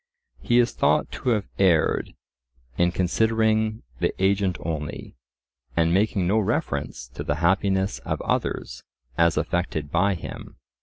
He 0.39 0.57
is 0.57 0.71
thought 0.71 1.11
to 1.11 1.29
have 1.29 1.47
erred 1.59 2.15
in 2.75 2.91
"considering 2.91 3.83
the 3.99 4.11
agent 4.19 4.57
only, 4.61 5.15
and 5.77 5.93
making 5.93 6.25
no 6.25 6.39
reference 6.39 7.07
to 7.09 7.23
the 7.23 7.35
happiness 7.35 7.99
of 7.99 8.19
others, 8.23 8.81
as 9.15 9.37
affected 9.37 9.91
by 9.91 10.15
him." 10.15 10.55